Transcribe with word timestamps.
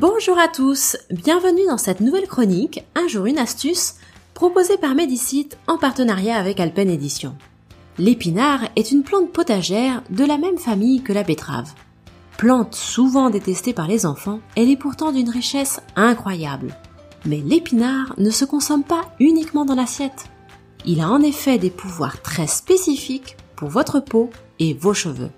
Bonjour 0.00 0.36
à 0.40 0.48
tous, 0.48 0.96
bienvenue 1.10 1.66
dans 1.68 1.78
cette 1.78 2.00
nouvelle 2.00 2.26
chronique, 2.26 2.84
un 2.96 3.06
jour 3.06 3.26
une 3.26 3.38
astuce, 3.38 3.94
proposée 4.34 4.76
par 4.76 4.96
Medicite 4.96 5.56
en 5.68 5.78
partenariat 5.78 6.36
avec 6.36 6.58
Alpen 6.58 6.90
Edition. 6.90 7.36
L'épinard 7.98 8.62
est 8.74 8.90
une 8.90 9.04
plante 9.04 9.30
potagère 9.30 10.02
de 10.10 10.24
la 10.24 10.36
même 10.36 10.58
famille 10.58 11.02
que 11.02 11.12
la 11.12 11.22
betterave. 11.22 11.72
Plante 12.38 12.74
souvent 12.74 13.30
détestée 13.30 13.72
par 13.72 13.86
les 13.86 14.04
enfants, 14.04 14.40
elle 14.56 14.68
est 14.68 14.76
pourtant 14.76 15.12
d'une 15.12 15.30
richesse 15.30 15.80
incroyable. 15.94 16.74
Mais 17.24 17.40
l'épinard 17.44 18.14
ne 18.18 18.30
se 18.30 18.44
consomme 18.44 18.84
pas 18.84 19.02
uniquement 19.20 19.64
dans 19.64 19.76
l'assiette. 19.76 20.24
Il 20.84 21.00
a 21.00 21.08
en 21.08 21.22
effet 21.22 21.56
des 21.56 21.70
pouvoirs 21.70 22.20
très 22.20 22.48
spécifiques 22.48 23.36
pour 23.54 23.68
votre 23.68 24.00
peau 24.00 24.30
et 24.58 24.74
vos 24.74 24.92
cheveux. 24.92 25.30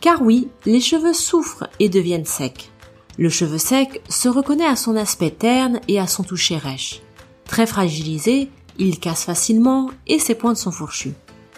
Car 0.00 0.22
oui, 0.22 0.46
les 0.64 0.80
cheveux 0.80 1.12
souffrent 1.12 1.68
et 1.80 1.88
deviennent 1.88 2.24
secs. 2.24 2.70
Le 3.18 3.30
cheveu 3.30 3.58
sec 3.58 4.02
se 4.10 4.28
reconnaît 4.28 4.66
à 4.66 4.76
son 4.76 4.94
aspect 4.94 5.30
terne 5.30 5.80
et 5.88 5.98
à 5.98 6.06
son 6.06 6.22
toucher 6.22 6.58
rêche. 6.58 7.00
Très 7.46 7.66
fragilisé, 7.66 8.50
il 8.78 8.98
casse 8.98 9.24
facilement 9.24 9.90
et 10.06 10.18
ses 10.18 10.34
pointes 10.34 10.58
sont 10.58 10.70
fourchues. 10.70 11.14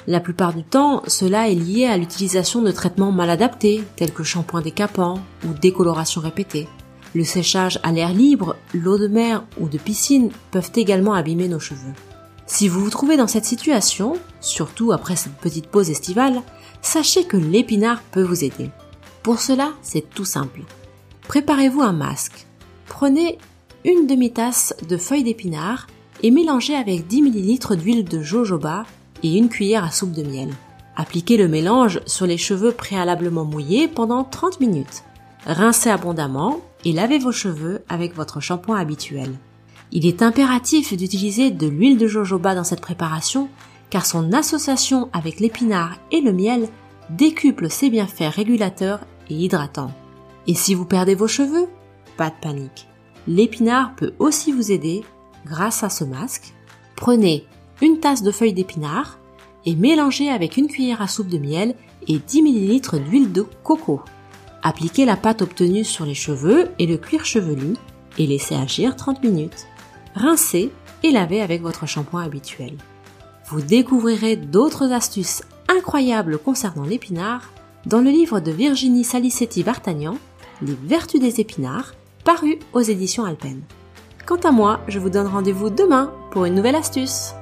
La 0.06 0.20
plupart 0.20 0.54
du 0.54 0.62
temps, 0.62 1.02
cela 1.06 1.50
est 1.50 1.54
lié 1.54 1.86
à 1.86 1.96
l'utilisation 1.96 2.62
de 2.62 2.70
traitements 2.70 3.12
mal 3.12 3.28
adaptés, 3.28 3.82
tels 3.96 4.12
que 4.12 4.22
shampoing 4.22 4.62
décapant 4.62 5.20
ou 5.44 5.52
décoloration 5.52 6.20
répétée. 6.20 6.68
Le 7.14 7.24
séchage 7.24 7.80
à 7.82 7.90
l'air 7.90 8.14
libre, 8.14 8.56
l'eau 8.72 8.96
de 8.96 9.08
mer 9.08 9.44
ou 9.58 9.68
de 9.68 9.78
piscine 9.78 10.30
peuvent 10.50 10.70
également 10.76 11.14
abîmer 11.14 11.48
nos 11.48 11.60
cheveux. 11.60 11.92
Si 12.46 12.68
vous 12.68 12.80
vous 12.80 12.90
trouvez 12.90 13.16
dans 13.16 13.26
cette 13.26 13.44
situation, 13.44 14.16
surtout 14.40 14.92
après 14.92 15.16
cette 15.16 15.36
petite 15.36 15.66
pause 15.66 15.90
estivale, 15.90 16.40
sachez 16.80 17.24
que 17.24 17.36
l'épinard 17.36 18.00
peut 18.12 18.22
vous 18.22 18.44
aider. 18.44 18.70
Pour 19.22 19.40
cela, 19.40 19.72
c'est 19.82 20.08
tout 20.08 20.24
simple. 20.24 20.60
Préparez-vous 21.28 21.82
un 21.82 21.92
masque. 21.92 22.46
Prenez 22.86 23.36
une 23.84 24.06
demi-tasse 24.06 24.74
de 24.88 24.96
feuilles 24.96 25.24
d'épinard 25.24 25.86
et 26.22 26.30
mélangez 26.30 26.74
avec 26.74 27.06
10 27.06 27.22
ml 27.22 27.76
d'huile 27.76 28.04
de 28.04 28.22
jojoba 28.22 28.84
et 29.22 29.36
une 29.36 29.50
cuillère 29.50 29.84
à 29.84 29.90
soupe 29.90 30.12
de 30.12 30.22
miel. 30.22 30.48
Appliquez 30.96 31.36
le 31.36 31.46
mélange 31.46 32.00
sur 32.06 32.26
les 32.26 32.38
cheveux 32.38 32.72
préalablement 32.72 33.44
mouillés 33.44 33.88
pendant 33.88 34.24
30 34.24 34.58
minutes. 34.60 35.04
Rincez 35.44 35.90
abondamment 35.90 36.60
et 36.86 36.92
lavez 36.92 37.18
vos 37.18 37.30
cheveux 37.30 37.82
avec 37.90 38.16
votre 38.16 38.40
shampoing 38.40 38.78
habituel. 38.78 39.34
Il 39.92 40.06
est 40.06 40.22
impératif 40.22 40.96
d'utiliser 40.96 41.50
de 41.50 41.66
l'huile 41.66 41.98
de 41.98 42.06
jojoba 42.06 42.54
dans 42.54 42.64
cette 42.64 42.80
préparation 42.80 43.50
car 43.90 44.06
son 44.06 44.32
association 44.32 45.10
avec 45.12 45.40
l'épinard 45.40 45.98
et 46.10 46.22
le 46.22 46.32
miel 46.32 46.68
décuple 47.10 47.68
ses 47.68 47.90
bienfaits 47.90 48.34
régulateurs 48.34 49.00
et 49.28 49.34
hydratants. 49.34 49.92
Et 50.48 50.54
si 50.54 50.74
vous 50.74 50.86
perdez 50.86 51.14
vos 51.14 51.28
cheveux, 51.28 51.68
pas 52.16 52.30
de 52.30 52.34
panique. 52.40 52.88
L'épinard 53.26 53.94
peut 53.94 54.14
aussi 54.18 54.50
vous 54.50 54.72
aider 54.72 55.04
grâce 55.44 55.84
à 55.84 55.90
ce 55.90 56.04
masque. 56.04 56.54
Prenez 56.96 57.46
une 57.82 58.00
tasse 58.00 58.22
de 58.22 58.32
feuilles 58.32 58.54
d'épinard 58.54 59.18
et 59.66 59.76
mélangez 59.76 60.30
avec 60.30 60.56
une 60.56 60.66
cuillère 60.66 61.02
à 61.02 61.06
soupe 61.06 61.28
de 61.28 61.38
miel 61.38 61.74
et 62.06 62.18
10 62.18 62.40
ml 62.40 63.04
d'huile 63.04 63.30
de 63.30 63.44
coco. 63.62 64.00
Appliquez 64.62 65.04
la 65.04 65.16
pâte 65.16 65.42
obtenue 65.42 65.84
sur 65.84 66.06
les 66.06 66.14
cheveux 66.14 66.70
et 66.78 66.86
le 66.86 66.96
cuir 66.96 67.26
chevelu 67.26 67.74
et 68.16 68.26
laissez 68.26 68.54
agir 68.54 68.96
30 68.96 69.22
minutes. 69.22 69.66
Rincez 70.14 70.72
et 71.02 71.10
lavez 71.10 71.42
avec 71.42 71.60
votre 71.60 71.86
shampoing 71.86 72.22
habituel. 72.22 72.76
Vous 73.48 73.60
découvrirez 73.60 74.36
d'autres 74.36 74.92
astuces 74.92 75.42
incroyables 75.68 76.38
concernant 76.38 76.84
l'épinard 76.84 77.52
dans 77.86 78.00
le 78.00 78.10
livre 78.10 78.40
de 78.40 78.50
Virginie 78.50 79.04
Salicetti 79.04 79.62
Vartagnan 79.62 80.16
les 80.62 80.76
vertus 80.84 81.20
des 81.20 81.40
épinards, 81.40 81.94
paru 82.24 82.58
aux 82.72 82.80
éditions 82.80 83.24
Alpen. 83.24 83.62
Quant 84.26 84.36
à 84.36 84.50
moi, 84.50 84.80
je 84.88 84.98
vous 84.98 85.10
donne 85.10 85.26
rendez-vous 85.26 85.70
demain 85.70 86.12
pour 86.30 86.44
une 86.44 86.54
nouvelle 86.54 86.76
astuce. 86.76 87.32